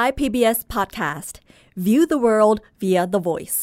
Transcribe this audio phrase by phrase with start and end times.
[0.00, 1.34] Thai PBS Podcast
[1.86, 3.58] View the world via the voice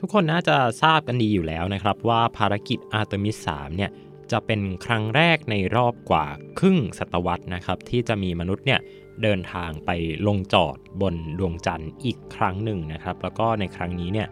[0.00, 3.90] ทุกคนน่าจะทราบกันดีอยู่แล้วนะครับว่าภารกิจอาร์ตมิส3เนี่ย
[4.32, 6.26] จะเป็นครั้งแรกในรอบกว่า
[6.58, 8.80] ครึ่งศตวรรษนะครับที่จะมีมนุษย์เนี่ย
[9.22, 9.90] เดินทางไป
[10.26, 14.28] ลงจอดบนดวงจันทร์อีกครั้งหนึ่งนะครับ แล้วก็ในครั้งนี้เนี่ย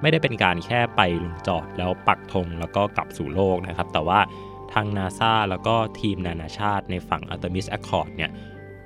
[0.00, 4.20] ไม่ได้เป็นการแค่ไปลงจอดแล้วปักธงแล้วก็กลับสู่โลกนะครับ แต่ว่า
[4.72, 8.30] ทางนาซาแล้วก็ทีมนานาชาติในฝั่ง Artemis Accord เนี่ย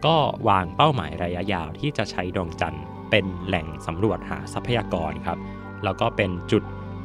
[0.06, 0.16] ก็
[0.48, 5.38] วางเป้าหมายระยะยาวที่จะใช้ดวงจันทร์เป็นแหล่งสำรวจหาทรัพยากรครับ
[5.84, 6.62] แล้วก็เป็นจุด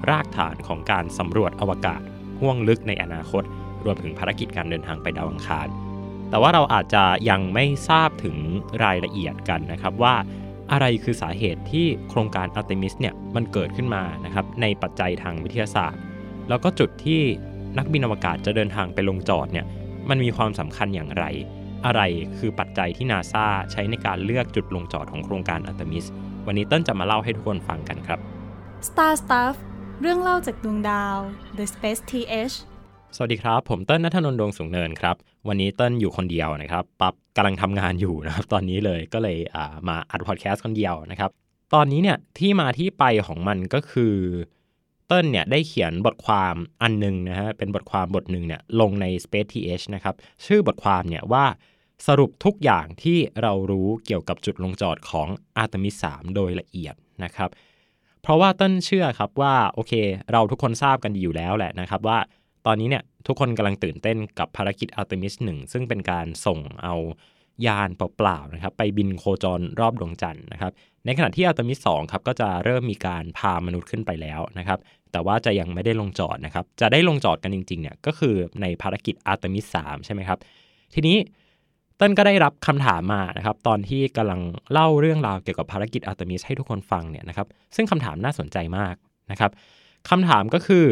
[0.09, 2.01] รากฐานของการสำรวจอวกาศ
[2.39, 3.43] ห่วงลึกในอนาคต
[3.85, 5.67] รวมถึงภารกิจการเดินทางไปดาวอังคาร
[6.29, 8.37] แต่ว่าเราอาจจะยังไม่ทราบถึง
[8.83, 10.15] รายละเอียดกันนะครับว่า
[10.71, 16.01] อะไรคือสาเหตุที่โครงการ Artemis เนี่ยมันเกิดขึ้นมานะครับในปัจจัยทางวิทยาศาสตร์
[16.49, 17.21] แล้วก็จุดที่
[17.77, 19.65] นักบินอวกาศจะเดินทางไปลงจอดเนี่ย
[20.09, 21.25] มันมีความสำคัญอย่างไร
[21.85, 22.01] อะไร
[22.37, 26.05] คือปัจจัยที่นาซาใช้ในการเลือกจุดลงจอดของโครงการ Artemis
[26.47, 28.19] วันนี้เต้นจะมาเล่าให้ทุกคนฟังกันครับ
[28.87, 29.55] Star Stuff
[30.01, 31.17] เรื่องเล่าจากดวงดาว
[31.57, 32.55] The Space TH
[33.15, 35.15] สวัสดีครับ ผมเต้นนัทนนท์ดวงสูงเนินครับ
[35.47, 41.29] วันนี้เต้นอยู่คนเดียวนะครับปั๊บกำลังทำงานอยู่นะครับ ตอนนี้เลยก็เลยามาอัดพอดแคสต์คนเดียวนะครับ
[41.73, 44.15] ตอนนี้เนี่ยที่มาที่ไปของมันก็คือ
[45.07, 51.45] เต้นเนี่ยได้เขียนบทความอันหนึงนะฮะเป็นบทความบทหนึ่งเนี่ยลงใน Space TH นะครับ ชื่อบทความเนี่ยว่า
[52.07, 55.27] สรุปทุกอย่างที่เรารู้เกี่ยวกับจุดลงจอดของ
[55.61, 57.49] Artemis 3โดยละเอียดนะครับ
[58.21, 59.93] เพราะว่าต้นเชื่อครับว่าโอเค
[60.31, 62.17] เราทุกคนทราบกันอยู่แล้วแหละนะครับว่า
[62.65, 66.95] ตอนนี้เนี่ยทุกคนกำลังตื่นเต้นกับภารกิจ Artemis 1ซึ่งเป็นการส่งเอา
[67.67, 70.71] ยานเปล่าๆนะครับไปบินโคจรรอบดวงจันทร์นะครับ
[71.05, 74.79] ในขณะที่ Artemis 2ครับก็จะเริ่มมีการพามนุษย์ขึ้นไปแล้วนะครับ
[75.11, 80.39] แต่ว่าจะยังไม่ได้ลงจอดนะครับ จะได้ลงจอดกันจริงๆเนี่ยก็คือในภารกิจ Artemis 3ใช่ไหมครับ
[80.93, 81.17] ทีนี้
[82.03, 88.95] ต้นก็ได้รับคำถามมานะครับตอนที่กำลังเล่าเรื่องราวเกี่ยวกับภารกิจ Artemis ให้ทุกคนฟังเนี่ยนะครับซึ่งคำถามน่าสนใจมาก
[89.31, 89.51] นะครับ
[90.09, 90.85] คำถามก็คือ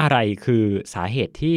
[0.00, 1.56] อะไรคือสาเหตุที่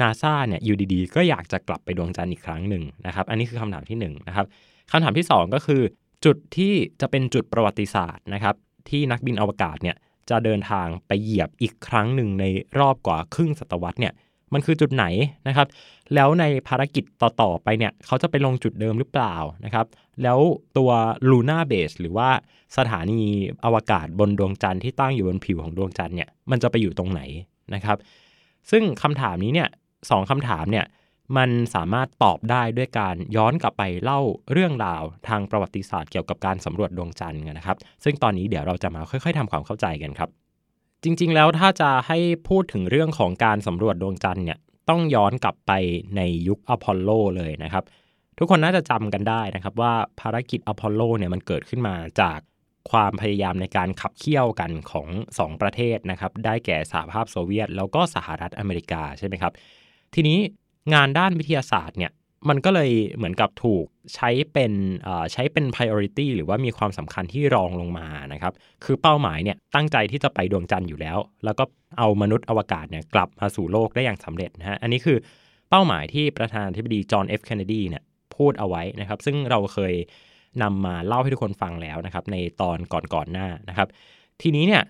[0.00, 4.46] นาซาเนี่ยอยู่ดีๆ ก็อยากจะกลับไปดวงจันทร์อีกครั้งหนึ่งนะครับ อันนี้คือคำถามที่1นนะครับ
[4.90, 5.82] คำถามที่ 2 ก็คือ
[6.24, 8.54] จุดที่จะเป็นจุดประวัติศาสตร์นะครับ
[8.88, 9.96] ที่นักบินอวกาศเนี่ย
[10.30, 12.44] จะเดินทางไปเหยียบอีกครั้งหนึ่งใน
[12.78, 14.12] รอบกว่าครึ่งศตวรรษเนี่ย
[14.52, 15.04] มันคือจุดไหน
[15.48, 15.66] นะครับ
[16.14, 19.86] แล้วในภารกิจต่อ ๆ ไปเนี่ยเขาจะไปลงจุดเดิมหรือเปล่านะครับ
[20.22, 20.38] แล้ว
[20.76, 20.90] ตัว
[21.30, 22.28] Luna Base หรือว่า
[22.76, 23.20] สถานี
[23.64, 27.20] อวกาศบนดวงจันทร์ที่ตั้งอยู่บนผิวของดวงจันทร์เนี่ยมันจะไปอยู่ตรงไหน
[27.74, 27.98] นะครับ
[28.70, 29.68] ซึ่งคำถามนี้เนี่ย
[30.10, 30.86] สองคำถามเนี่ย
[31.36, 34.20] มันสามารถตอบได้ด้วยการย้อนกลับไปเล่า
[34.52, 40.30] เรื่องราวทางประวัติศาสตร์เกี่ยวกับการสำรวจดวงจันทร์นะครับ ซึ่งตอนนี้เดี๋ยวเราจะมาค่อย ๆทำความเข้าใจกันครับ
[41.04, 42.18] จริงๆ แล้วถ้าจะให้
[42.48, 44.58] พูดถึงเรื่องของการสำรวจดวงจันทร์เนี่ย
[44.88, 45.72] ต้องย้อนกลับไป
[46.16, 47.84] ในยุคอพอลโลเลยนะครับ
[48.38, 52.38] ทุกคนน่าจะจำกันได้นะครับว่าภารกิจอพอลโลเนี่ยมันเกิดขึ้นมาจาก
[52.90, 55.08] ความพยายามในการขับเคี่ยวกันของ
[55.38, 59.52] 2 ประเทศนะครับ ได้แก่สหภาพโซเวียต แล้วก็สหรัฐอเมริกาใช่ไหมครับ
[60.14, 60.38] ทีนี้
[60.94, 62.12] งานด้านวิทยาศาสตร์เนี่ย
[62.48, 64.72] มันก็เลยเหมือนกับถูกใช้เป็น
[65.32, 68.52] ใช้เป็น priority หรือว่ามีความสำคัญที่รองลงมานะครับ
[68.84, 71.64] คือเป้าหมายเนี่ยตั้งใจที่จะไปดวงจันทร์อยู่แล้ว แล้วก็
[71.98, 75.18] เอามนุษย์อวกาศเนี่ยกลับมาสู่โลกได้อย่างสำเร็จนะฮะ อันนี้คือ
[75.70, 78.02] เป้าหมายที่ประธานาธิบดีจอห์นเอฟเคนเนดีเนี่ย
[78.36, 79.94] พูดเอาไว้นะครับ ซึ่งเราเคย
[80.62, 83.88] นำมาเล่าให้ทุกคนฟังแล้วนะครับ ในตอนก่อนๆหน้านะครับ
[84.42, 84.82] ทีนี้เนี่ย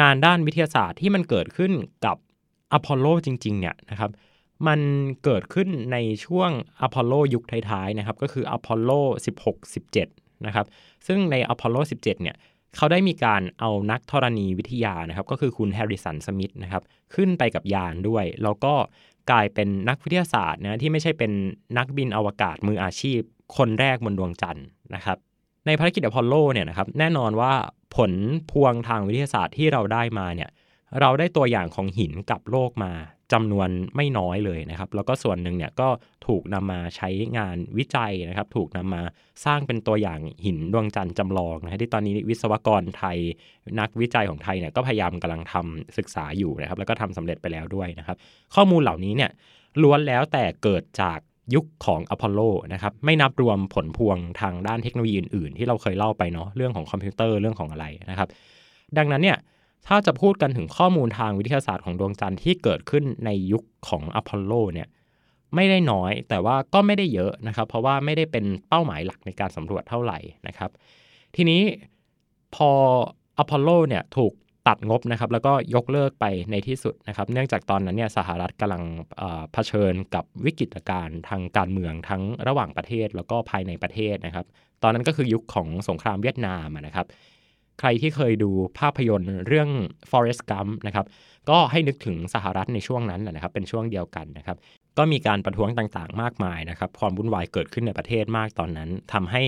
[0.00, 1.72] งานด้านวิทยาศาสตร์ที่มันเกิดขึ้น
[2.06, 2.16] กับ
[2.72, 4.10] อพอลโลจริงๆเนี่ยนะครับ
[4.66, 4.80] มัน
[5.24, 6.50] เกิดขึ้นในช่วง
[6.82, 8.90] อพอลโลยุคท้ายๆนะครับ ก็คืออพอลโล
[9.68, 10.66] 16-17 นะครับ
[11.06, 12.36] ซึ่งในอพอลโล 17 เนี่ย
[12.76, 16.82] เขาได้มีการเอานักธรณีวิทยานะครับ ก็คือคุณ Harrison Schmitt นะครับ
[17.14, 18.74] ขึ้นไปกับยานด้วย แล้วก็
[19.30, 21.32] กลายเป็นนักวิทยาศาสตร์นะที่ไม่ใช่เป็น
[21.78, 23.20] นักบินอวกาศมืออาชีพ
[23.56, 25.18] คนแรกบนดวงจันทร์นะครับ
[25.66, 27.52] ในภารกิจอพอลโลเนี่ยนะครับแน่นอนว่า
[27.96, 28.12] ผล
[28.50, 30.50] พวงทางวิทยาศาสตร์ที่เราได้มาเนี่ย
[31.00, 32.92] เราได้ตัวอย่างของหินกับโลกมา
[33.32, 35.88] จำนวนไม่น้อยเลยนะครับ แล้วก็ส่วนหนึ่งเนี่ยก็
[36.26, 37.08] ถูกนำมาใช้
[37.38, 39.02] งานวิจัยนะครับ ถูกนำมา
[39.44, 43.18] สร้างเป็นตัวอย่างหินดวงจันทร์จำลองนะที่ตอนนี้วิศวกรไทย
[43.80, 48.16] นักวิจัยของไทยเนี่ยก็พยายามกำลังทำศึกษาอยู่นะครับ แล้วก็ทำสำเร็จไปแล้วด้วยนะครับ
[48.54, 49.30] ข้อมูลเหล่านี้เนี่ย
[49.82, 51.18] ล้วนแล้วแต่เกิดจาก
[51.54, 52.40] ยุคของอพอลโล
[52.72, 58.28] นะครับไม่นับรวมผลพวงทางด้านเทคโนโลยีอื่นๆ ที่เราเคยเล่าไปเนาะเรื่องของคอมพิวเตอร์เรื่องของอะไรนะครับ
[58.98, 59.38] ดังนั้นเนี่ย
[59.86, 64.88] ถ้าจะพูดกันถึงข้อมูลทางวิทยาศาสตร์ของดวงจันทร์ที่เกิดขึ้นในยุคของอพอลโลเนี่ย
[65.54, 70.18] ไม่ได้น้อยแต่ว่าก็ไม่ได้เยอะนะครับ เพราะว่าไม่ได้เป็นเป้าหมายหลักในการสำรวจเท่าไหร่
[70.48, 70.70] นะครับ
[71.36, 71.62] ทีนี้
[72.54, 72.70] พอ
[73.38, 74.32] อพอลโลเนี่ยถูก
[74.68, 78.82] ตัดงบนะครับ แล้วก็ยกเลิกไปในที่สุดนะครับ เนื่องจากตอนนั้นเนี่ยสหรัฐกำลัง
[79.52, 84.46] เผชิญกับวิกฤตการณ์ทางการเมืองทั้งระหว่างประเทศแล้วก็ภายในประเทศนะครับ
[84.82, 87.06] ตอนนั้นก็คือยุคของสงครามเวียดนามนะครับ
[87.80, 89.68] ใครที่เคยดูภาพยนตร์เรื่อง
[90.10, 91.06] Forrest Gump นะครับ
[91.50, 94.56] ก็ให้นึกถึงสหรัฐในช่วงนั้นแหละนะครับ เป็นช่วงเดียวกันนะครับ
[94.98, 99.42] ก็มีการประท้วงต่างๆ มากมายนะครับ ความวุ่นวายเกิดขึ้นในประเทศมากตอนนั้นทำให้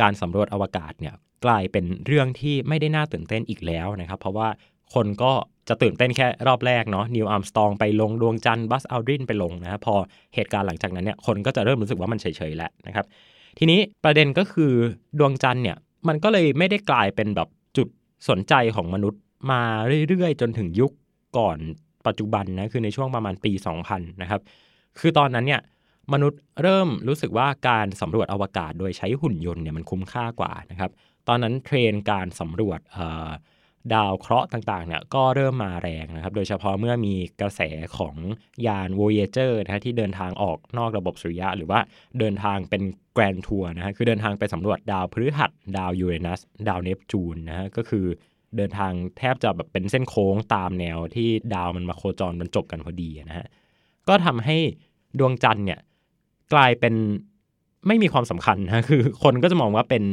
[0.00, 4.48] การสำรวจอวกาศเนี่ยกลายเป็นเรื่องที่ไม่ได้น่าตื่นเต้นอีกแล้วนะครับ เพราะว่า
[4.94, 5.32] คนก็
[5.68, 9.94] จะตื่นเต้นแค่รอบแรกเนาะนิวอัมสตองไปลงดวงจันทร์บัสอัลดรินไปลงนะครับพอ
[10.34, 13.06] เหตุการณ์หลังจากนั้นเนี่ยคนก็จะเริ่มรู้สึกว่ามันเฉยๆแล้วนะครับ
[13.58, 14.72] ทีนี้ประเด็นก็คือ
[15.18, 15.76] ดวงจันทร์เนี่ย
[16.08, 17.48] มันก็เลยไม่ได้กลายเป็นแบบ
[18.28, 19.20] สนใจของมนุษย์
[19.50, 19.62] มา
[20.08, 20.92] เรื่อยๆ จนถึงยุค
[21.38, 21.58] ก่อน
[22.06, 23.52] ปัจจุบันนะคือในช่วงประมาณปี
[23.86, 24.40] 2000 นะครับ
[24.98, 25.60] คือตอนนั้นเนี่ย
[26.12, 30.90] มนุษย์เริ่มรู้สึกว่าการสำรวจอวกาศโดยใช้หุ่นยนต์เนี่ยมันคุ้มค่ากว่านะครับ
[31.28, 32.80] ตอนนั้นเทรนการสำรวจ
[33.94, 37.60] ดาวเคราะห์ต่างๆเนี่ยก็เริ่มมาแรงนะครับ โดยเฉพาะเมื่อมีกระแส
[37.98, 38.16] ของ
[38.66, 41.80] ยาน Voyager นะที่เดินทางออกนอกระบบสุริยะ หรือว่า
[42.18, 42.82] เดินทางเป็น
[43.14, 48.06] grand tour นะฮะคือเดินทางไปสำรวจดาวพฤหัส ดาวยูเรนัส ดาวเนปจูนนะฮะก็คือ
[48.56, 53.46] เดินทางแทบจะแบบเป็นเส้นโค้งตามแนวที่ดาวมันมาโคจรบรรจบกันพอดีนะฮะ
[54.08, 54.56] ก็ทำให้
[55.18, 55.80] ดวงจันทร์เนี่ย
[56.52, 56.94] กลายเป็น
[57.86, 60.04] ไม่มีความสำคัญนะคือคนก็จะมองว่าเป็น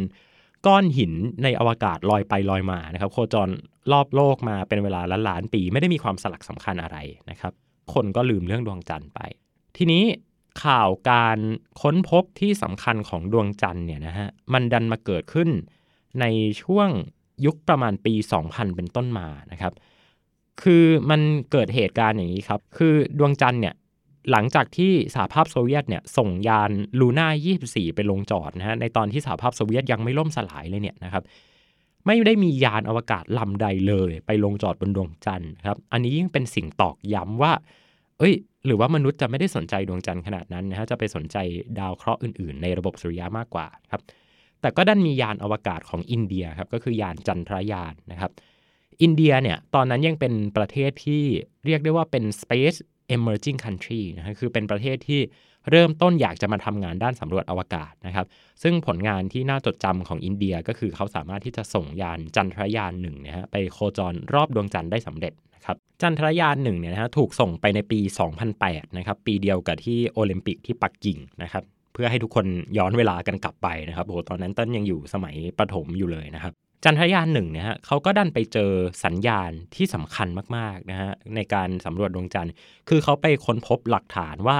[0.67, 1.13] ก้อนหิน
[1.43, 3.49] ในอวกาศลอยไปลอยมานะครับโคจร
[3.91, 6.97] รอบโลกมาเป็นเวลาล้านล้านปีไม่ได้มีความสลักสำคัญอะไร
[7.29, 7.53] นะครับ
[7.93, 9.19] คนก็ลืมเรื่องดวงจันทร์ไป
[9.77, 10.03] ทีนี้
[10.63, 11.37] ข่าวการ
[11.81, 15.49] ค้นพบที่สำคัญของดวงจันทร์เนี่ยนะฮะมันดันมาเกิดขึ้น
[16.19, 16.25] ใน
[16.63, 16.89] ช่วง
[17.45, 18.13] ยุคประมาณปี
[18.45, 19.73] 2000 เป็นต้นมานะครับ
[20.63, 21.21] คือมัน
[21.51, 23.75] เกิดเหตุการณ์อย่างนี้ครับ คือดวงจันทร์เนี่ย
[24.31, 27.27] หลังจากที่สหภาพโซเวียตเนี่ยส่งยานลูน่า
[27.63, 31.23] 24 ไปลงจอดนะฮะในตอนที่สหภาพโซเวียตยังไม่ล่มสลายเลยเนี่ยนะครับ
[32.05, 37.53] ไม่ได้มียานอวกาศลำใดเลยไปลงจอดบนดวงจันทร์ครับอันนี้ยิ่งเป็นสิ่งตอกย้ำว่า
[38.19, 38.33] เอ้ย
[38.65, 41.37] หรือว่ามนุษย์จะไม่ได้สนใจดวงจันทร์ขนาดนั้นนะฮะจะไปสนใจ
[41.79, 44.01] ดาวเคราะห์อื่นๆ ในระบบสุริยะมากกว่าครับ
[44.61, 48.31] แต่ก็ดันมียานอวกาศของอินเดียครับก็คือยานจันทรายานนะครับ
[49.01, 51.23] อินเดียเนี่ยตอนนั้นยังเป็นประเทศที่
[51.65, 52.77] เรียกได้ว่าเป็น space
[53.15, 55.21] emerging country นะคคือเป็นประเทศที่
[55.69, 58.25] เริ่มต้นอยากจะมาทำงานด้านสำรวจอวกาศนะครับ
[58.63, 67.99] ซึ่งผลงานที่น่าจดจำของอินเดียก็คือเขาสามารถที่จะส่งยานจันทรยานหนึ่งนะฮะไปโคจรรอบดวงจันทร์ได้สำเร็จนะครับ จันทรยานหนึ่งเนี่ยนะฮะถูกส่งไปในปี
[68.47, 71.63] 2008 นะครับ ปีเดียวกับที่โอลิมปิกที่ปักกิ่งนะครับ
[71.93, 72.45] เพื่อให้ทุกคน
[72.77, 78.71] ย้อนเวลากันกลับไปนะครับโอ้ตอนนั้นต้นยังอยู่สมัยประถมอยู่เลยนะครับ จันทรยานหนึ่งเนี่ยฮะเขาก็ดันไปเจอ
[79.05, 82.51] สัญญาณที่สำคัญมากๆนะฮะในการสำรวจดวงจันทร์
[82.89, 84.57] คือเขาไปค้นพบหลักฐานว่า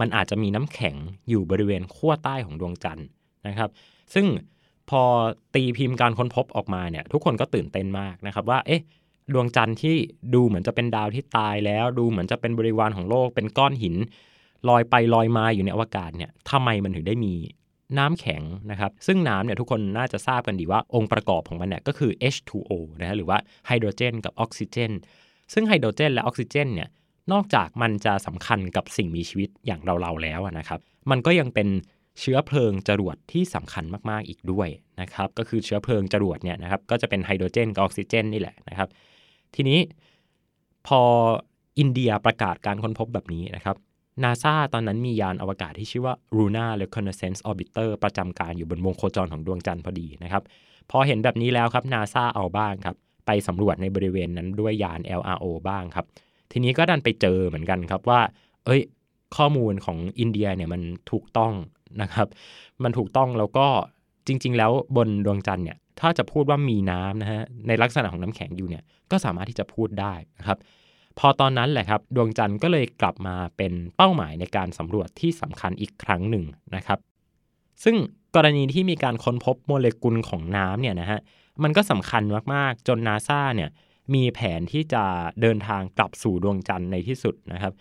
[0.00, 0.96] มันอาจจะมีน้ำแข็ง
[1.28, 3.06] อยู่บริเวณขั้วใต้ของดวงจันทร์
[3.46, 3.70] นะครับ
[4.14, 4.26] ซึ่ง
[4.90, 5.02] พอ
[5.54, 8.82] ตีพิมพ์การค้นพบออกมาเนี่ยทุกคนก็ตื่นเต้นมากนะครับว่าเอ๊ะ
[9.32, 9.96] ดวงจันทร์ที่
[10.34, 13.94] ดูเหมือนจะเป็นดาวที่ตายแล้ว ดูเหมือนจะเป็นบริวารของโลกเป็นก้อนหิน
[14.68, 17.32] ลอยไปลอยมาอยู่ในอวกาศเนี่ยทำไมมันถึงได้มี
[17.98, 24.92] น้ำแข็งนะครับ ซึ่งน้ำเนี่ยทุกคนน่าจะทราบกันดีว่าองค์ประกอบของมันเนี่ยก็คือ H2O นะฮะหรือว่าไฮโดรเจนกับออกซิเจน
[25.52, 26.88] ซึ่งไฮโดรเจนและออกซิเจนเนี่ย
[27.32, 30.80] นอกจากมันจะสำคัญกับสิ่งมีชีวิตอย่างเราๆแล้วนะครับ
[31.10, 31.68] มันก็ยังเป็น
[32.20, 34.68] เชื้อเพลิงจรวดที่สำคัญมากๆอีกด้วย
[35.00, 38.88] นะครับ ก็คือเชื้อเพลิงจรวดเนี่ยนะครับก็จะเป็นไฮโดรเจนกับออกซิเจนนี่แหละนะครับ
[39.54, 39.78] ทีนี้
[40.86, 41.00] พอ
[41.78, 43.76] อินเดียประกาศการค้นพบแบบนี้นะครับ
[44.24, 50.42] นาซาตอนนั้นมียานอวกาศที่ชื่อว่า Luna Reconnaissance Orbiter ประจำการอยู่บนวงโคจรของดวงจันทร์พอดีนะครับ
[50.90, 52.96] พอเห็นแบบนี้แล้วครับนาซาเอาบ้างครับ
[53.26, 56.06] ไปสำรวจในบริเวณนั้นด้วยยาน LRO บ้างครับ
[56.52, 58.20] ทีนี้ก็ดันไปเจอเหมือนกันครับว่า
[58.64, 58.80] เอ้ย
[59.36, 61.52] ข้อมูลของอินเดียเนี่ยมันถูกต้อง
[62.02, 62.28] นะครับ
[62.82, 63.66] มันถูกต้องแล้วก็
[64.26, 70.58] จริง ๆ แล้วบนดวงจันทร์เนี่ย ถ้าจะพูดว่ามีน้ำนะฮะในลักษณะของน้ำแข็งอยู่เนี่ยก็สามารถที่จะพูดได้นะครับ
[71.18, 76.44] พอตอนนั้นแหละครับดวงจันทร์ก็เลยกลับมาเป็นเป้าหมายในการสำรวจที่สำคัญอีกครั้งหนึ่ง
[76.76, 76.98] นะครับ
[77.84, 77.96] ซึ่ง
[78.36, 81.20] กรณีที่มีการค้นพบโมเลกุลของน้ำเนี่ยนะฮะ
[81.62, 82.22] มันก็สำคัญ
[82.54, 83.70] มากๆ จนนาซาเนี่ย
[84.14, 85.04] มีแผนที่จะ
[85.40, 87.72] เดินทางกลับสู่ดวงจันทร์ในที่สุดนะครับ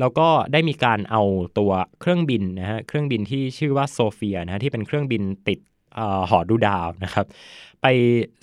[0.00, 1.22] แล้วก็ได้มีการเอา
[1.58, 5.58] ตัวเครื่องบินนะฮะเครื่องบินที่ชื่อว่าโซเฟียนะฮะที่เป็นเครื่องบินติด
[6.30, 7.26] หอดูดาวนะครับ
[7.82, 7.86] ไป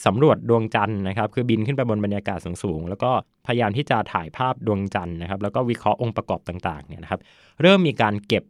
[0.06, 3.12] สำรวจดวงจันทร์นะครับ คือบินขึ้นไปบนบรรยากาศสูงๆ แล้วก็
[3.48, 7.22] พยายามที่จะถ่ายภาพดวงจันทร์นะครับ แล้วก็วิเคราะห์องค์ประกอบต่างๆเนี่ยนะครับ
[7.62, 8.44] เริ่มมีการเก็บ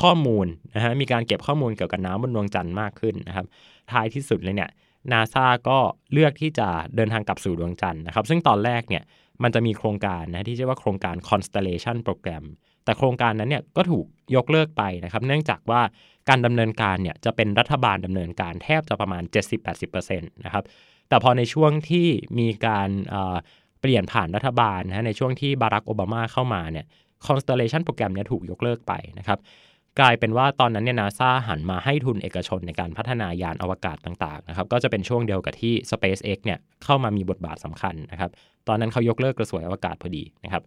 [0.00, 3.46] ข้อมูลนะฮะมีการเก็บข้อมูลเกี่ยวกับน้ำบนดวงจันทร์มากขึ้นนะครับ
[3.92, 4.70] ท้ายที่สุดเลยเนี่ย
[5.12, 5.78] นาซาก็
[6.12, 9.02] เลือกที่จะเดินทางกลับสู่ดวงจันทร์นะครับ ซึ่งตอนแรกเนี่ย
[9.42, 12.44] มันจะมีโครงการนะที่ชื่อว่าโครงการ Constellation Program
[12.84, 14.06] แต่โครงการนั้นเนี่ยก็ถูก
[14.36, 15.80] ยกเลิกไปนะครับ เนื่องจากว่า
[16.28, 19.22] การดำเนินการเนี่ยจะเป็นรัฐบาลดำเนินการแทบจะประมาณ
[19.68, 20.64] 70-80%นะครับ
[21.08, 22.06] แต่พอในช่วงที่
[22.38, 22.88] มีการ
[23.80, 26.86] เปลี่ยนผ่านรัฐบาลนะในช่วงที่บารักโอบามาเข้ามาเนี่ย
[27.26, 29.38] Constellation โปรแกรมนี้ถูกยกเลิกไปนะครับ
[30.00, 38.30] กลายเป็นว่าตอนนั้นเนี่ยนาซาหันมาให้ทุนเอกชนในการพัฒนายานอวกาศต่างๆนะครับก็จะเป็นช่วงเดียวกับที่ SpaceX เนี่ยเข้ามามีบทบาทสำคัญนะครับ
[38.68, 40.62] ตอนนั้นเขายกเลิกกระสวยอวกาศพอดีนะครับ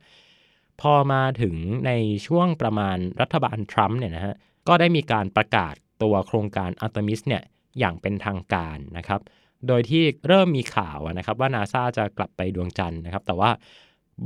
[0.83, 1.55] พอมาถึง
[1.87, 1.91] ใน
[2.27, 4.35] ช่วงประมาณรัฐบาลทรัมป์เนี่ยนะฮะ
[4.67, 5.73] ก็ได้มีการประกาศ
[6.03, 7.43] ตัวโครงการอัลตมิสเนี่ย
[7.79, 9.21] อย่างเป็นทางการนะครับ
[9.67, 13.51] โดยที่เริ่มมีข่าวนะครับว่านาซาจะกลับไปดวงจันทร์นะครับ แต่ว่า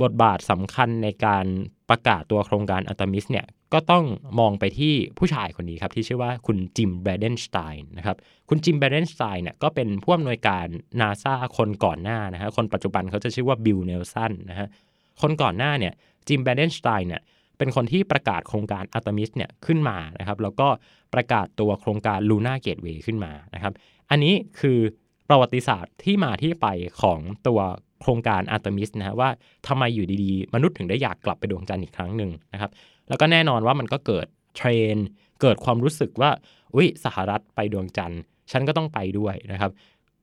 [0.02, 1.46] บทบาทสำคัญในการ
[1.90, 4.04] ประกาศตัวโครงการอัลตมิสเนี่ยก็ต้อง
[4.38, 8.16] มองไปที่ผู้ชายคนนี้ครับ ที่ชื่อว่าคุณ Jim Bridenstine นะครับ
[8.48, 10.66] คุณ Jim Bridenstine เนี่ยก็เป็นผู้อำนวยการ
[11.00, 14.68] นาซาคนก่อนหน้านะฮะคนปัจจุบันเขาจะชื่อว่าบิลเนลสันนะฮะ
[15.20, 15.92] คนก่อนหน้าเนี่ย
[16.28, 17.22] Jim Bridenstine เนี่ย
[17.58, 20.68] เป็นคนที่ประกาศโครงการอัลตมิสเนี่ยขึ้นมานะครับแล้วก็
[21.14, 23.72] ประกาศตัวโครงการ Lunar Gateway ขึ้นมานะครับ
[24.10, 24.78] อันนี้คือ
[25.28, 26.66] ประวัติศาสตร์ที่มาที่ไป
[27.02, 27.60] ของตัว
[28.02, 29.30] โครงการอาร์ตมิสนะฮะว่า
[29.68, 32.70] ทำไมอยู่ดีๆ มนุษย์ถึงได้อยากกลับไปดวงจันทร์อีกครั้งหนึ่งนะครับ
[33.08, 34.96] แล้วก็แน่นอนว่ามันก็เกิดเทรน
[35.40, 36.30] เกิดความรู้สึกว่า
[36.74, 38.20] อุ้ยสหรัฐไปดวงจันทร์
[38.52, 39.70] ฉันก็ต้องไปด้วยนะครับ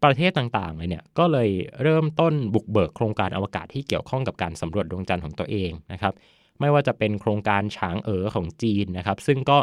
[0.06, 1.50] ประเทศต่างๆเลยเนี่ยก็เลย
[1.82, 6.14] เริ่มต้นบุกเบิกโครงการอวกาศที่เกี่ยวข้องกับการสำรวจดวงจันทร์ของตัวเองนะครับ
[6.60, 9.58] ไม่ว่าจะเป็นโครงการฉางเอ๋อของจีนนะครับซึ่งก็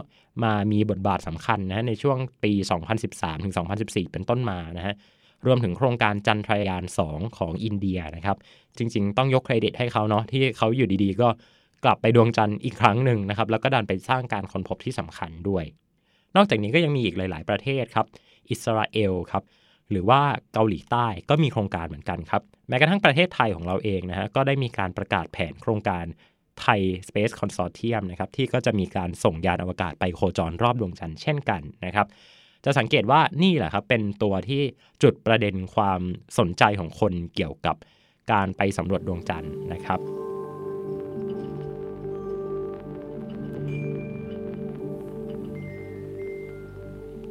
[0.45, 2.53] มามีบทบาทสำคัญนะในช่วงปี
[2.99, 4.95] 2013ถึง2014 เป็นต้นมานะฮะ
[5.47, 8.37] รวมถึงโครงการจันทรายาน 2 ของอินเดียนะครับ
[8.79, 11.29] จริง ๆ ต้องยกเครดิตให้เขาเนาะที่เขาอยู่ดีๆ ก็
[11.85, 15.65] กลับไปดวงจันทร์อีกครั้งหนึ่งนะครับแล้วก็ดันไปสร้างการค้นพบที่สำคัญด้วย
[16.37, 18.07] นอกจากนี้ก็ยังมีอีกหลาย ๆ ประเทศครับ
[18.51, 19.43] อิสราเอลครับ
[19.93, 20.21] หรือว่า
[20.55, 26.05] เกาหลีใต้ก็มีโครงการเหมือนกันครับ แม้กระทั่งประเทศไทยของเราเองนะฮะก็ได้มีการประกาศแผนโครงการ
[26.61, 32.07] ไทย Space Consortium นะครับที่ก็จะมีการส่งยานอวกาศไปโคจรรอบดวงจันทร์เช่นกันนะครับ
[32.65, 34.63] จะสังเกตว่านี่แหละครับเป็นตัวที่
[35.03, 36.01] จุดประเด็นความ
[36.39, 37.77] สนใจของคนเกี่ยวกับ
[38.33, 40.01] การไปสำรวจดวงจันทร์นะครับ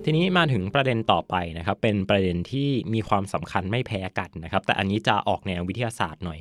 [0.05, 6.39] ทีนี้มาถึงประเด็นต่อไปนะครับ เป็นประเด็นที่มีความสำคัญไม่แพ้กันนะครับ แต่อันนี้จะออกแนววิทยาศาสตร์หน่อย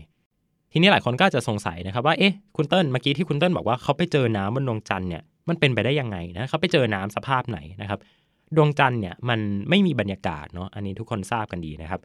[0.72, 7.98] ทีนี้หลายคนก็จะสงสัยนะครับว่าเอ๊ะคุณเติ้ลเมื่อกี้ที่คุณเติ้ลบอกว่าเขาไปเจอน้ำบนดวงจันทร์เนี่ยมันเป็นไปได้ยังไงนะเขาไปเจอน้ำสภาพไหนนะครับ
[8.56, 12.00] ดวงจันทร์เนี่ยมันไม่มีบรรยากาศเนาะอันนี้ทุกคนทราบกันดีนะครับ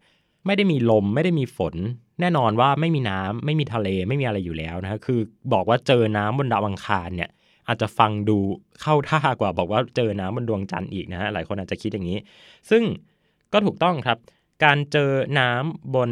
[0.45, 1.75] ไม่ได้มีลมไม่ได้มีฝน
[2.21, 5.19] แน่นอนว่าไม่มีน้ำไม่มีทะเลไม่มีอะไรอยู่แล้วนะคคือ
[5.53, 7.29] บอกว่าเจอน้ำบนดาวอังคารเนี่ย
[7.67, 8.37] อาจจะฟังดู
[8.81, 12.19] เข้าท่ากว่าบอกว่าเจอน้ำบนดวงจันทร์อีกนะฮะหลายคนอาจจะคิดอย่างนี้
[12.69, 12.83] ซึ่ง
[13.53, 14.17] ก็ถูกต้องครับ
[14.63, 16.11] การเจอน้ำบน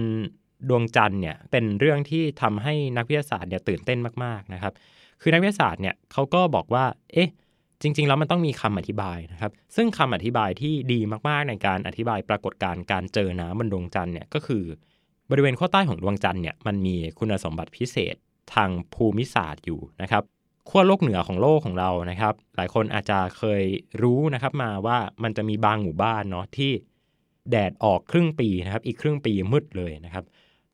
[0.69, 4.73] ดวงจันทร์เนี่ยเป็นเรื่องที่ทำให้นักวิทยาศาสตร์เนี่ยตื่นเต้นมากๆนะครับ
[5.21, 7.29] คือนักวิทยาศาสตร์เนี่ยเขาก็บอกว่า เอ๊ะ
[7.81, 14.63] จริง ๆ แล้วมันต้องมีคำอธิบายนะครับ ซึ่งคำอธิบายที่ดีมากๆในการอธิบายปรากฏการณ์การเจอน้ำบนดวงจันทร์เนี่ยก็คือ
[15.31, 18.15] บริเวณขั้วใต้ของดวงจันทร์เนี่ยมันมีคุณสมบัติพิเศษ
[18.53, 20.23] ทางภูมิศาสตร์อยู่นะครับ
[20.69, 23.63] ขั้วโลกเหนือของโลกของเรานะครับ หลายคนอาจจะเคย
[24.03, 26.71] รู้นะครับมาว่ามันจะมีบางหมู่บ้านเนาะที่
[27.51, 30.23] แดดออกครึ่งปีนะครับ อีกครึ่งปีมืดเลยนะครับ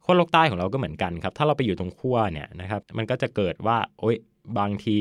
[0.04, 4.18] ขั้วโลกใต้ของเราก็เหมือนกันครับ ถ้าเราไปอยู่ตรงขั้วเนี่ยนะครับ มันก็จะเกิดว่าโอ๊ย
[4.58, 4.98] บางที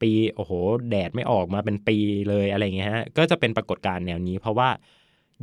[0.00, 0.52] ปีโอ้โห
[0.90, 1.96] แดดไม่ออกมาเป็นปี
[2.28, 4.68] เลยอะไรเงี้ยฮะก็จะเป็นปรากฏการณ์แนวนี้ เพราะว่า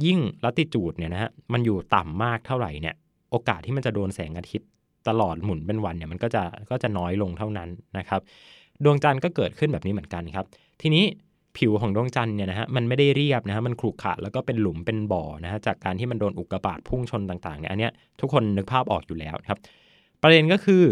[0.06, 2.96] ยิ่งลัติจูดเนี่ยนะฮะมันอยู่ต่ำมากเท่าไหร่เนี่ย
[3.32, 4.70] โอกาสที่มันจะโดนแสงอาทิตย์
[5.08, 8.22] ตลอดหมุนเป็นวันเนี่ยมันก็จะก็จะน้อยลงเท่านั้นนะครับ
[8.84, 10.46] ดวงจันทร์ก็เกิดขึ้นแบบนี้เหมือนกันครับ
[10.82, 11.06] ทีนี้
[11.58, 19.60] ผิวของดวงจันทร์เนี่ยนะฮะมันไม่ได้เรียบนะฮะมันขรุขระแล้วก็เป็นหลุมเป็นบ่อนะฮะจากการที่มันโดนอุกกาบาตพุ่งชนต่างๆเนี่ยอันเนี้ยทุกคนนึกภาพออกอยู่แล้วครับ
[20.22, 20.84] ประเด็นก็คือ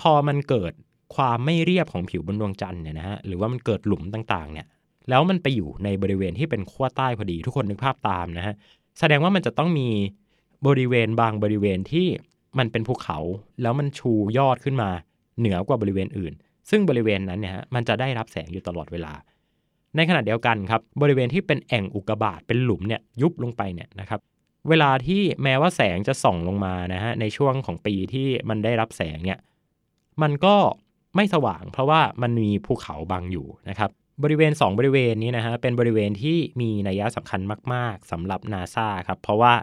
[0.00, 0.72] พอมันเกิด
[1.16, 4.66] ความไม่เรียบของผิวบนดวงจันทร์เนี่ยนะฮะหรือว่ามันเกิดหลุมต่างๆเนี่ย
[5.08, 8.54] แล้วมันไปอยู่ในบริเวณที่เป็นขั้วใต้พอดี ทุกคนนึกภาพตามนะฮะ
[8.98, 9.88] แสดงว่ามันจะต้องมี
[10.66, 12.06] บริเวณบางบริเวณที่
[12.58, 13.18] มันเป็นภูเขา
[13.62, 14.90] แล้วมันชูยอดขึ้นมา
[15.38, 16.32] เหนือกว่าบริเวณอื่น
[16.70, 19.12] ซึ่งบริเวณนั้นเนี่ยฮะมันจะได้รับแสงอยู่ตลอดเวลา
[19.96, 24.20] ในขณะเดียวกันครับบริเวณที่เป็นแอ่งอุกกาบาตเป็นหลุมเนี่ยยุบลงไปเนี่ยนะครับ
[24.68, 29.38] เวลาที่แม้ว่าแสงจะส่องลงมานะฮะในช่วงของปีที่มันได้รับแสงเนี่ย
[30.22, 30.56] มันก็
[31.16, 33.90] ไม่สว่าง เพราะว่ามันมีภูเขาบังอยู่นะครับ
[34.22, 37.40] บริเวณ 2 บริเวณนี้นะฮะเป็นบริเวณที่มีนัยสำคัญ
[37.72, 39.54] มาก ๆสำหรับนาซาครับเพราะว่า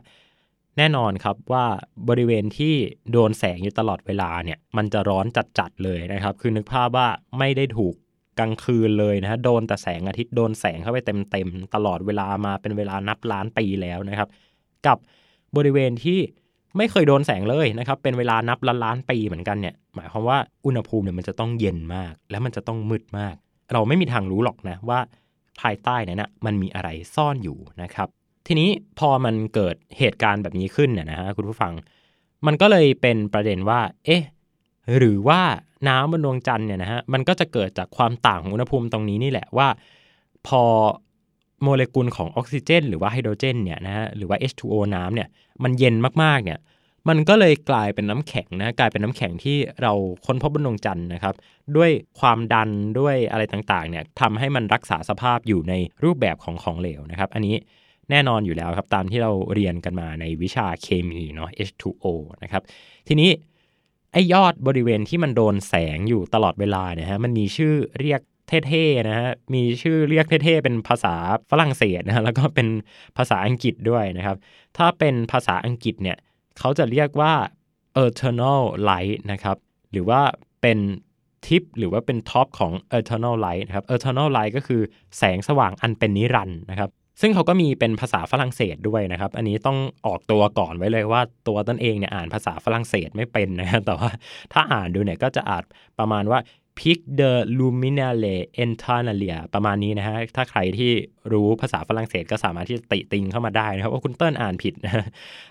[0.77, 1.65] แน่นอนครับว่า
[2.09, 2.73] บริเวณที่
[3.11, 5.25] โดนแสงอยู่ตลอดเวลาเนี่ยมันจะร้อน
[5.59, 7.07] จัดๆเลยนะครับ คือนึกภาพว่า
[7.39, 7.95] ไม่ได้ถูก
[8.39, 14.29] กลางคืนเลยนะฮะโดนแต่แสงอาทิตย์โดนแสงเข้าไปเต็มๆตลอดเวลามาเป็นเวลานับล้านปีแล้วนะครับ
[14.87, 14.97] กับ
[15.57, 16.19] บริเวณที่
[16.77, 23.35] ไม่เคยโดนแสงเลยนะครับ เป็นเวลานับล้านล้านปีเหมือนกันเนี่ย หมายความว่าอุณหภูมิเนี่ยมันจะต้องเย็นมาก และมันจะต้องมืดมาก
[23.73, 24.99] เราไม่มีทางรู้หรอกนะว่า
[25.61, 28.07] ภายใต้นั้นนะมันมีอะไรซ่อนอยู่นะครับ
[28.53, 31.73] ทีนี้พอมันเกิดเหตุการณ์แบบนี้ขึ้นเนี่ยนะฮะคุณผู้ฟัง
[32.45, 34.23] มันก็เลยเป็นประเด็นว่า เอ๊ะ
[34.97, 35.41] หรือว่า
[35.87, 39.67] น้ำบนดวงจันทร์เนี่ยนะฮะ มันก็จะเกิดจากความต่างของอุณหภูมิตรงนี้นี่แหละว่า
[40.47, 40.63] พอ
[41.61, 45.27] โมเลกุลของออกซิเจน หรือว่าไฮโดรเจนเนี่ยนะฮะ หรือว่า H2O น้ำเนี่ย
[45.63, 46.59] มันเย็นมากๆ เนี่ย
[47.09, 49.93] มันก็เลยกลายเป็นน้ำแข็งนะ กลายเป็นน้ำแข็งที่เรา
[50.25, 51.35] ค้นพบบนดวงจันทร์นะครับ
[51.77, 57.55] ด้วยความดัน ด้วยอะไรต่างๆ เนี่ยทำให้มันรักษาสภาพอยู่ในรูปแบบของของเหลวนะครับ อันนี้
[58.11, 62.05] แน่นอนอยู่แล้วครับ ตามที่เราเรียนกันมาในวิชาเคมีเนาะ H2O
[62.43, 62.63] นะครับ
[63.07, 63.29] ทีนี้
[64.11, 68.21] ไอ้ยอดบริเวณที่มันโดนแสงอยู่ตลอดเวลาเนี่ยฮะมันมีชื่อเรียก
[68.67, 71.15] เท่ๆนะฮะมีชื่อเรียกเท่ๆเป็นภาษา
[71.51, 72.67] ฝรั่งเศสนะฮะแล้วก็เป็น
[73.17, 74.37] ภาษาอังกฤษด้วยนะครับ
[74.77, 76.17] ถ้าเป็นภาษาอังกฤษเนี่ย
[76.59, 77.33] เขาจะเรียกว่า
[78.05, 79.57] eternal light นะครับ
[79.91, 80.21] หรือว่า
[80.61, 80.79] เป็น
[81.45, 84.81] ทิปหรือว่าเป็น top ของ eternal light นะครับ eternal light ก็คือ
[85.17, 86.89] แสงสว่างอันเป็นนิรันดร์นะครับ
[87.21, 94.09] ซึ่งเขาก็มีเป็นภาษาฝรั่งเศสด้วยนะครับ อันนี้ต้องออกตัวก่อนไว้เลยว่าตัวต้นเองเนี่ยอ่านภาษาฝรั่งเศสไม่เป็นนะครับแต่ว่า
[94.53, 95.63] ถ้าอ่านดูเนี่ยก็จะอ่าน
[95.99, 96.39] ประมาณว่า
[96.79, 100.91] pic de luminale internalia ประมาณนี้นะฮะ ถ้าใครที่
[101.31, 105.05] รู้ภาษาฝรั่งเศสก็สามารถที่จะติติงเข้ามาได้นะครับ ว่าคุณเติ้ลอ่านผิดนะ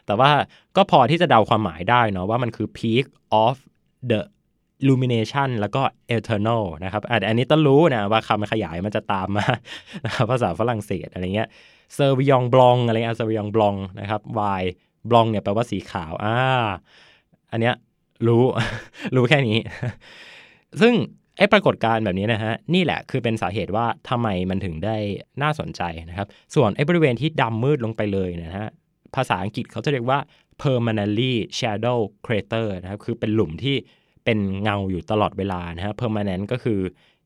[0.06, 0.30] แต่ว่า
[0.76, 3.04] ก็พอที่จะเดาความหมายได้เนาะว่ามันคือ peak
[3.44, 3.56] of
[4.10, 4.20] the
[4.82, 5.82] illumination แล้วก็
[6.16, 9.46] eternal นะครับอะอันนี้ต้องรู้นะว่าคำขยายมันจะตามมา
[10.30, 11.48] ภาษาฝรั่งเศสอะไรเงี้ย
[11.94, 14.20] เซอร์วิยองบลองอะไรเงี้ยเซอร์วิยองบลองนะครับ
[14.60, 14.62] y
[15.08, 16.36] บลองเนี่ยแปลว่าสีขาวอ่า
[17.50, 17.74] อันเนี้ย
[18.26, 18.44] รู้
[19.16, 19.58] รู้แค่นี้
[20.80, 20.94] ซึ่ง
[21.38, 24.96] ไอ้ปรากฏการณ์แบบนี้นะฮะนี่แหละคือเป็นสาเหตุว่าทำไมมันถึงได้
[25.42, 28.66] น่าสนใจนะครับ ส่วนไอ้บริเวณที่ดำมืดลงไปเลยนะฮะ
[29.16, 30.18] ภาษาอังกฤษเขาจะเรียกว่า
[30.62, 33.76] permanently shadow crater นะครับคือเป็นหลุมที่
[34.30, 36.80] เป็นเงาอยู่ตลอดเวลานะฮะ permanent ก็คือ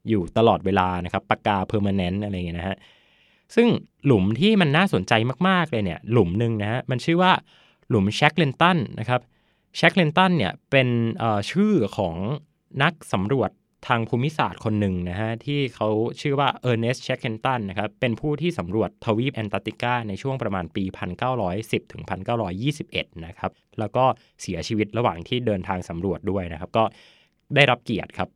[0.09, 2.77] อยู่ตลอดเวลานะครับปากกา permanent อะไรเงี้ยนะฮะ
[3.55, 3.69] ซึ่ง
[4.07, 5.13] หลุมที่มันน่าสนใจ
[5.49, 7.33] มาก ๆ เลยเนี่ย หลุมหนึ่งนะฮะ มันชื่อว่า
[7.89, 9.21] หลุม Shackleton นะครับ
[9.77, 10.89] Shackleton เนี่ยเป็น
[11.51, 12.15] ชื่อของ
[12.83, 13.51] นักสำรวจ
[13.87, 15.89] ทางภูมิศาสตร์คนหนึ่งนะฮะที่เขา
[16.21, 20.85] ชื่อว่า Ernest Shackleton นะครับเป็นผู้ที่สำรวจทวีปแอนตาร์กติกาในช่วงประมาณปี
[21.39, 22.03] 1910 ถึง
[22.65, 24.05] 1921 นะครับแล้วก็
[24.43, 26.85] เสียชีวิตระหว่างที่เดินทางสำรวจด้วยนะครับ ก็
[27.55, 28.29] ได้รับเกียรติครับ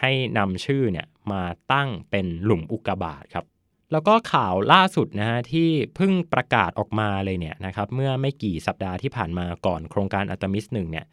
[0.00, 1.42] ให้นำชื่อเนี่ยมา
[1.72, 3.44] ตั้งเป็นหลุมอุกกาบาตครับ
[3.92, 11.06] แล้วก็ข่าวล่าสุดนะฮะที่เพิ่งประกาศออกมาเลยเนี่ยนะครับเมื่อไม่กี่สัปดาห์ที่ผ่านมาก่อนโครงการอัตมิสหนึ่งเนี่ย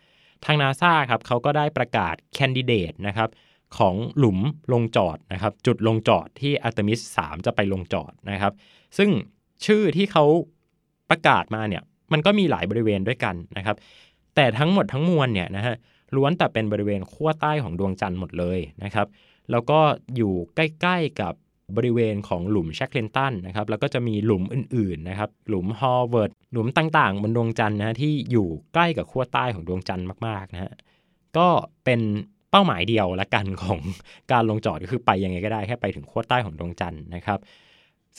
[0.46, 3.30] ทางนาซาครับเขาก็ได้ประกาศแคนดิเดตนะครับ
[3.78, 4.40] ของหลุม
[4.74, 8.54] ลงจอดนะครับ จุดลงจอดที่อัตมิส3จะไปลงจอดนะครับ
[8.98, 9.10] ซึ่ง
[9.66, 10.26] ชื่อที่เขา
[11.10, 11.84] ประกาศมาเนี่ย
[12.14, 13.78] มันก็มีหลายบริเวณด้วยกันนะครับ
[14.36, 15.76] แต่ทั้งหมดทั้งมวลเนี่ยนะฮะ
[16.16, 19.08] ล้วนแต่เป็นบริเวณขั้วใต้ของดวงจันทร์หมดเลยนะครับ
[19.52, 19.80] แล้วก็
[20.16, 21.34] อยู่ใกล้ๆกับ
[21.78, 30.74] บริเวณของหลุม Shackleton นะครับ แล้วก็จะมีหลุมอื่นๆนะครับ หลุม Haworth หลุมต่างๆ บนดวงจันทร์นะที่อยู่ใกล้กับขั้วใต้ของดวงจันทร์มากๆนะฮะ
[31.38, 31.48] ก็
[31.86, 32.02] เป็น
[32.54, 33.80] เป้าหมายเดียวละกันของ
[34.32, 37.40] การลงจอดก็คือไปยังไงก็ได้แค่ไปถึงขั้วใต้ของดวงจันทร์นะครับ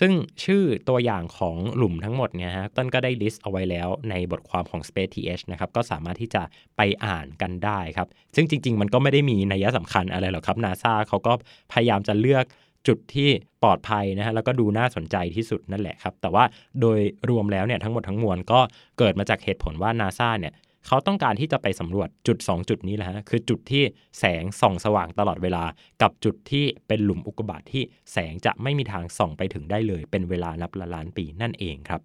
[0.01, 0.12] ซึ่ง
[0.44, 6.42] ชื่อตัวอย่างของหลุมทั้งหมดเนี่ยฮะต้นก็ได้ list เอาไว้แล้วในบทความของ Space TH นะครับก็สามารถที่จะ
[6.77, 11.33] ไปอ่านกันได้ครับ ซึ่งจริง ๆ มันก็ไม่ได้มีนัยสำคัญอะไรหรอกครับนาซาเขาก็
[11.73, 12.44] พยายามจะเลือก
[12.88, 13.29] จุดที่
[13.62, 16.44] ปลอดภัยนะฮะแล้วก็ดูน่าสนใจที่สุดนั่นแหละครับ แต่ว่า
[16.81, 16.99] โดย
[17.31, 18.61] รวมแล้วเนี่ยทั้งหมดทั้งมวลก็
[18.99, 20.55] เกิดมาจากเหตุผลว่านาซาเนี่ย
[20.87, 23.83] เขาต้องการที่จะไปสำรวจจุด 2 จุดนี้แหละฮะคือจุดที่
[24.18, 25.64] แสงส่องสว่างตลอดเวลา
[26.03, 32.01] กับจุดที่เป็นหลุมอุกกาบาตที่แสงจะไม่มีทางส่องไปถึงได้เลย เป็นเวลานับล้านปีนั่นเองครับ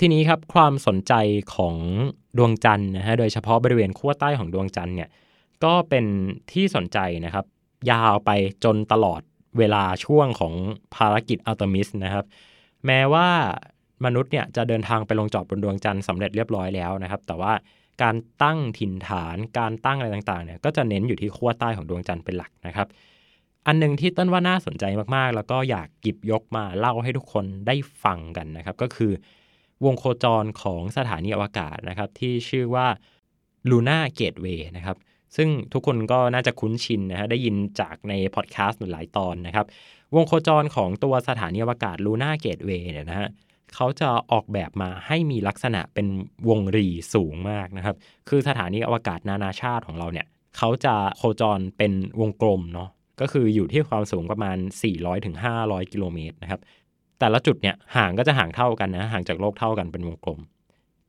[0.00, 1.12] ทีนี้ครับความสนใจ
[1.54, 1.76] ของ
[2.38, 5.08] ดวงจันทร์นะฮะโดยเฉพาะบริเวณขั้วใต้ของดวงจันทร์เนี่ย
[5.64, 6.04] ก็เป็น
[6.52, 7.44] ที่สนใจนะครับ
[7.90, 8.30] ยาวไป
[8.64, 9.20] จนตลอด
[9.58, 10.54] เวลาช่วงของ
[10.94, 12.24] ภารกิจอัลตมิสนะครับ
[12.86, 13.28] แม้ว่า
[14.04, 17.52] มนุษย์เนี่ยจะเดินทางไปลงจอดบนดวงจันทร์สำเร็จเรียบร้อยแล้วนะครับ แต่ว่า
[18.02, 22.88] การตั้งถิ่นฐาน การตั้งอะไรต่างๆเนี่ยก็จะเน้นอยู่ที่ขั้วใต้ของดวงจันทร์เป็นหลักนะครับ
[23.66, 24.84] อันหนึ่งที่ต้นว่าน่าสนใจ
[25.16, 29.12] มากๆ แล้วก็อยากกิบยกมาเล่าให้ทุกคนได้ฟังกันนะครับ ก็คือ
[29.84, 32.86] วงโคจรของสถานีอวกาศนะครับที่ชื่อว่า
[33.70, 34.96] Luna Gateway นะครับ
[35.36, 39.66] ซึ่งทุกคนก็น่าจะคุ้นชินนะฮะได้ยินจากในพอดแคสต์หลายตอนนะครับ
[40.14, 43.28] วงโคจรของตัวสถานีอวกาศ Luna Gateway เนี่ยนะฮะ
[43.74, 46.06] เขาจะออกแบบมาให้มีลักษณะเป็น
[46.48, 47.96] วงรีสูงมากนะครับ
[48.28, 50.26] คือสถานีอวกาศนานาชาติของเราเนี่ย
[50.56, 52.88] เขาจะโคจรเป็นวงกลมเนาะ
[53.20, 54.56] ก็คืออยู่ที่ความสูงประมาณ
[54.92, 55.34] 400-500ถึง
[55.92, 56.60] กิโลเมตรนะครับ
[57.18, 60.40] แต่ละจุดเนี่ยห่างก็จะห่างเท่ากันนะห่างจากโลกเท่ากันเป็นวงกลม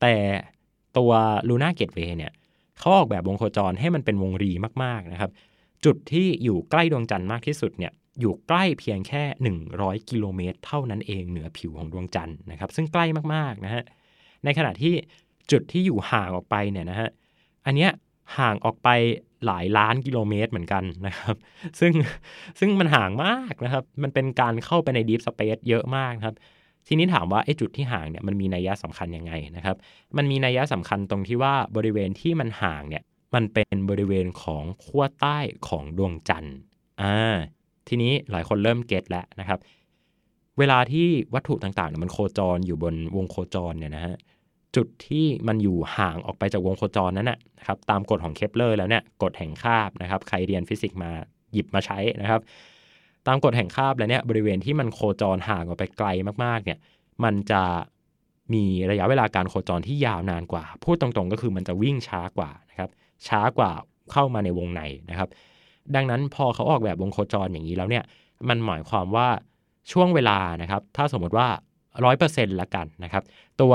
[0.01, 0.15] แต่
[0.97, 1.11] ตัว
[1.47, 2.31] ลูน่าเกตเวย์เนี่ย
[2.79, 4.51] เขาออกแบบวงโคจรให้มันเป็นวงรี
[4.83, 5.31] มากๆนะครับ
[5.85, 9.23] จุดที่อยู่ใกล้ดวงจันทร์มากที่สุดเนี่ย อยู่ใกล้เพียงแค่
[9.65, 13.83] 100 กิโลเมตร เท่านั้นเองเหนือผิวของดวงจันทร์นะครับ ซึ่งใกล้มากๆนะฮะ
[14.43, 14.93] ในขณะที่
[15.51, 17.09] จุดที่อยู่ห่างออกไปเนี่ยนะฮะ
[17.65, 17.91] อันเนี้ย
[18.37, 18.89] ห่างออกไป
[19.45, 21.35] หลายล้านกิโลเมตรเหมือนกันนะครับ
[21.79, 21.93] ซึ่ง
[22.59, 26.35] ซึ่งมันห่างมากนะครับ มันเป็นการเข้าไปใน Deep Space เยอะมากครับ
[26.87, 29.75] ทีนี้ถามว่าไอ้จุดที่ห่างเนี่ยมันมีนัยยะสำคัญยังไงนะครับ
[30.17, 33.03] มันมีนัยยะสำคัญตรงที่ว่าบริเวณที่มันห่างเนี่ย
[33.35, 36.55] มันเป็นบริเวณของขั้วใต้ของดวงจันทร์
[37.01, 37.37] อ่า
[37.89, 39.59] ทีนี้หลายคนเริ่มเก็ตแล้วนะครับ
[40.59, 44.15] เวลาที่วัตถุต่างๆเนี่ยมันโคจรอยู่บนวงโคจรเนี่ยนะฮะ
[44.75, 51.11] จุดที่มันอยู่ห่างออกไปจากวงโคจรนั้นนะครับตามกฎของเคปเลอร์แล้วเนี่ยกฎแห่งคาบนะครับใครเรียนฟิสิกส์มา
[51.53, 52.41] หยิบมาใช้นะครับ
[53.27, 56.07] ตามกฎแห่งคาบแล้วเนี่ยบริเวณที่มันโคจรห่างออกไปไกล
[56.43, 56.79] มากๆเนี่ย
[57.23, 57.63] มันจะ
[58.53, 62.89] มีระยะเวลาการโคจรที่ยาวนานกว่า พูดตรงๆ ก็คือมันจะวิ่งช้ากว่านะครับ
[63.27, 63.71] ช้ากว่า
[64.11, 65.29] เข้ามาในวงในนะครับ
[65.95, 68.03] ดังนั้นพอเขาออกแบบวงโคจรอย่างนี้แล้วเนี่ย
[68.49, 69.27] มันหมายความว่า
[69.91, 71.47] ช่วงเวลานะครับ ถ้าสมมติว่า
[72.03, 73.23] 100%ละกันนะครับ
[73.61, 73.73] ตัว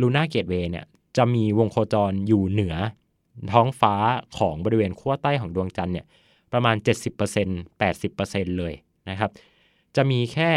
[0.00, 0.84] ลูน่าเกตเวย์เนี่ย
[1.16, 2.76] จะมีวงโคจรอยู่เหนือ
[3.52, 3.94] ท้องฟ้า
[4.38, 6.06] ของบริเวณขั้วใต้ของดวงจันทร์เนี่ย
[6.52, 6.76] ประมาณ
[7.32, 8.74] 70% 80%เลย
[9.10, 9.30] นะครับ
[9.96, 10.50] จะมีแค่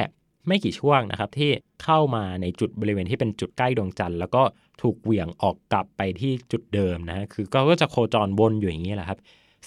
[0.47, 1.51] ไม่กี่ช่วงนะครับที่
[1.83, 4.43] เข้ามาในจุดบริเวณที่เป็นจุดใกล้ดวงจันทร์แล้วก็
[4.81, 9.19] ถูกเหวี่ยงออกกลับไปที่จุดเดิมนะฮะคือก็จะโคจรวนอยู่อย่างนี้แหละครับ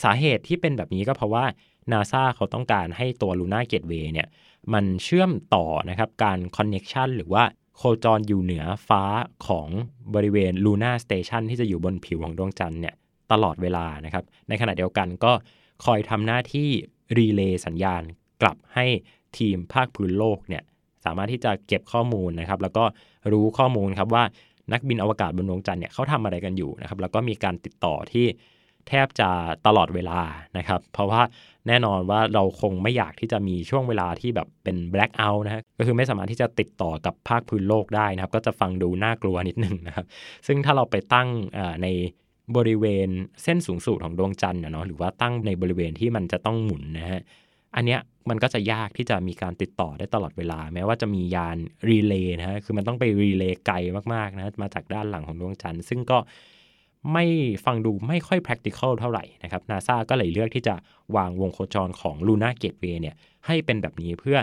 [0.02, 1.44] สาเหตุที่เป็นแบบนี้ก็เพราะว่า
[1.92, 4.28] นาซาเขาต้องการให้ตัว Lunar Gateway เนี่ย
[4.72, 7.44] มันเชื่อมต่อนะครับการ connection หรือว่า
[7.76, 9.02] โคจรอยู่เหนือฟ้า
[9.46, 9.68] ของ
[10.14, 12.94] บริเวณ lunar station ที่จะอยู่บนผิวของดวงจันทร์เนี่ย
[13.32, 15.32] ตลอดเวลานะครับในขณะเดียวกันก็
[15.84, 16.68] คอยทำหน้าที่
[17.16, 18.02] relay สัญญาณ
[18.42, 18.86] กลับให้
[19.38, 20.62] ทีมภาคพื้นโลกเนี่ย
[21.04, 22.84] สามารถที่จะเก็บข้อมูลนะครับ แล้วก็
[23.32, 24.24] รู้ข้อมูลครับว่า
[24.72, 28.26] นักบินอวกาศบนดวงจันทร์เนี่ยเขาทำอะไรกันอยู่นะครับ แล้วก็มีการติดต่อที่
[28.88, 29.28] แทบจะ
[29.66, 30.20] ตลอดเวลา
[30.58, 31.22] นะครับ เพราะว่า
[31.68, 40.06] แน่นอนว่าเราคงไม่อยากที่จะมีช่วงเวลาที่แบบเป็น black out นะฮะก็คือไม่สามารถที่จะติดต่อกับภาคพื้นโลกได้นะครับ ก็จะฟังดูน่ากลัวนิดนึงนะครับ
[40.46, 41.28] ซึ่งถ้าเราไปตั้ง
[41.82, 41.88] ใน
[42.56, 43.08] บริเวณ
[43.42, 47.20] เส้นสูงสุดของดวงจันทร์เนาะหรือว่าตั้งในบริเวณที่มันจะต้องหมุนนะฮะ
[47.76, 51.56] อันเนี้ยมันก็จะยากที่จะมีการติดต่อได้ตลอดเวลา แม้ว่าจะมียาน
[51.88, 53.76] รีเลย์นะฮะคือมันต้องไปรีเลย์ไกล
[54.14, 56.18] มากๆนะมาจากด้านหลังของดวงจันทร์ซึ่งก็
[57.12, 57.24] ไม่
[57.64, 60.74] ฟังดูไม่ค่อย practical เท่าไหร่นะครับนาซาก็เลยเลือกที่จะ
[61.16, 63.14] วางวงโคจรของ Luna Gateway เนี่ย
[63.46, 64.38] ให้เป็นแบบนี้เพื่อ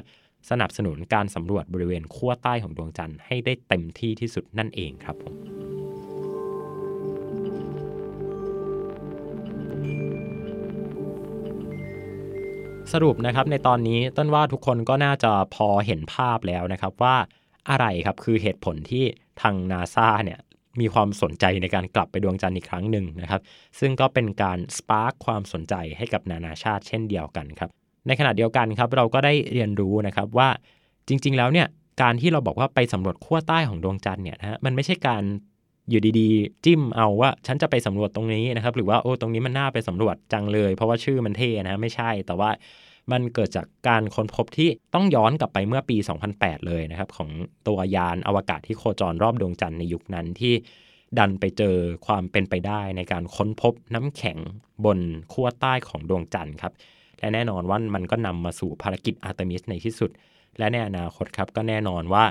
[0.50, 5.36] สนับสนุนการสำรวจบริเวณขั้วใต้ของดวงจันทร์ให้ได้เต็มที่ที่สุดนั่นเองครับผม
[12.94, 17.16] สรุปนะครับในตอนนี้ต้นว่าทุกคนก็น่าจะพอเห็นภาพแล้วนะครับว่า
[17.70, 19.06] อะไรครับคือเหตุผลที่
[19.42, 20.40] ทางนาซาเนี่ย
[20.80, 23.42] มีความสนใจในการกลับไปดวงจันทร์อีกครั้งหนึ่งนะครับ
[23.80, 27.70] ซึ่งก็เป็นการสปาร์คความสนใจให้กับนานาชาติเช่นเดียวกันครับ
[28.08, 30.50] ในขณะเดียวกันครับเราก็ได้เรียนรู้นะครับว่า
[31.08, 31.68] จริง ๆ แล้วเนี่ย
[32.02, 35.24] การที่เราบอกว่าไปสำรวจขั้วใต้ของดวงจันทร์เนี่ยนะฮะมันไม่ใช่การ
[35.90, 42.50] อยู่ดีๆ จิ้มเอาว่าฉันจะไปสำรวจตรงนี้นะครับ หรือว่าโอ้ตรงนี้มันน่าไปสำรวจจังเลย เพราะว่าชื่อมันเท่นะไม่ใช่แต่ว่า
[43.12, 45.98] มันเกิดจากการค้นพบที่ต้องย้อนกลับไปเมื่อปี
[46.32, 47.30] 2008 เลยนะครับของ
[47.68, 50.54] ตัวยานอวกาศที่โคจรรอบดวงจันทร์ในยุคนั้นที่
[51.18, 54.38] ดันไปเจอความเป็นไปได้ในการค้นพบน้ำแข็ง
[54.86, 55.00] บน
[55.34, 56.74] ขั้วใต้ของดวงจันทร์ครับ
[57.20, 60.12] และแน่นอนว่ามันก็นำมาสู่ภารกิจอาร์ทิมิสในที่สุด
[60.58, 62.26] และในอนาคตครับก็แน่นอนว่า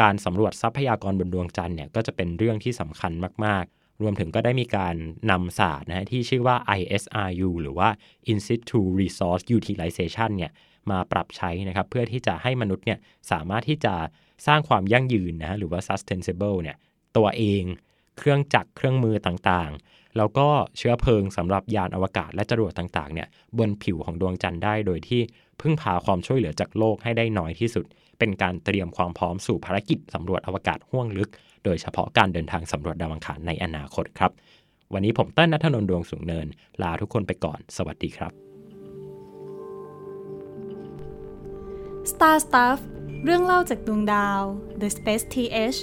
[0.00, 3.12] การสำรวจทรัพยากรบนดวงจันทร์เนี่ยก็จะเป็นเรื่องที่สำคัญ
[3.46, 3.64] มาก
[4.02, 4.94] รวมถึงก็ได้มีการ
[5.30, 7.88] นำศาสตร์นะที่ชื่อว่า ISRU หรือว่า
[8.30, 10.52] In situ Resource Utilization เนี่ย
[10.90, 12.98] มาปรับใช้นะครับเพื่อที่จะให้มนุษย์เนี่ย
[13.30, 13.94] สามารถที่จะ
[14.46, 16.76] สร้างความยั่งยืนนะหรือว่า sustainable เนี่ย
[17.16, 17.62] ตัวเอง
[18.18, 23.28] เครื่องจักรเครื่องมือต่างๆ แล้วก็เชื้อเพลิงสำหรับยานอวกาศและจรวดต่างๆเนี่ย
[23.58, 25.20] บนผิวของดวงจันทร์ได้โดยที่
[25.60, 27.84] พึ่งพาความช่วยเหลือจากโลกให้ได้น้อยที่สุด
[28.18, 31.30] เป็นการเตรียมความพร้อมสู่ภารกิจสำรวจอวกาศห้วงลึก
[31.66, 34.32] โดยเฉพาะการเดินทางสำรวจดาวอังคารในอนาคตครับ
[34.92, 36.46] วันนี้ผมเต้นนัทนนท์ดวงสูงเนิน
[36.82, 38.32] ลาทุกคนไปก่อน สวัสดีครับ
[42.10, 42.78] Star Stuff
[43.24, 44.40] เรื่องเล่าจากดวงดาว
[44.80, 45.78] The Space TH